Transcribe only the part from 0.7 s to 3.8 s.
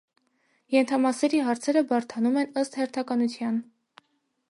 Ենթամասերի հարցերը բարդանում են ըստ հերթականության։